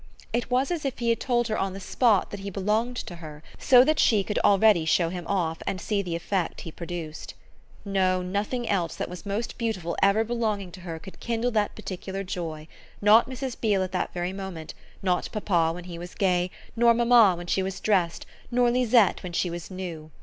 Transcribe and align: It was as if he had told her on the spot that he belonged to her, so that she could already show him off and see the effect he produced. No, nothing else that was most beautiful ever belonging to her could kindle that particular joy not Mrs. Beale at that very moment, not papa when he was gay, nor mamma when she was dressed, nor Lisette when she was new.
It 0.33 0.49
was 0.49 0.71
as 0.71 0.83
if 0.83 0.97
he 0.97 1.09
had 1.11 1.19
told 1.19 1.47
her 1.47 1.55
on 1.59 1.73
the 1.73 1.79
spot 1.79 2.31
that 2.31 2.39
he 2.39 2.49
belonged 2.49 2.95
to 3.05 3.17
her, 3.17 3.43
so 3.59 3.83
that 3.83 3.99
she 3.99 4.23
could 4.23 4.39
already 4.39 4.83
show 4.83 5.09
him 5.09 5.27
off 5.27 5.61
and 5.67 5.79
see 5.79 6.01
the 6.01 6.15
effect 6.15 6.61
he 6.61 6.71
produced. 6.71 7.35
No, 7.85 8.23
nothing 8.23 8.67
else 8.67 8.95
that 8.95 9.09
was 9.11 9.27
most 9.27 9.59
beautiful 9.59 9.95
ever 10.01 10.23
belonging 10.23 10.71
to 10.71 10.79
her 10.81 10.97
could 10.97 11.19
kindle 11.19 11.51
that 11.51 11.75
particular 11.75 12.23
joy 12.23 12.67
not 12.99 13.29
Mrs. 13.29 13.61
Beale 13.61 13.83
at 13.83 13.91
that 13.91 14.11
very 14.11 14.33
moment, 14.33 14.73
not 15.03 15.29
papa 15.31 15.71
when 15.71 15.83
he 15.83 15.99
was 15.99 16.15
gay, 16.15 16.49
nor 16.75 16.95
mamma 16.95 17.35
when 17.37 17.45
she 17.45 17.61
was 17.61 17.79
dressed, 17.79 18.25
nor 18.49 18.71
Lisette 18.71 19.21
when 19.21 19.33
she 19.33 19.51
was 19.51 19.69
new. 19.69 20.09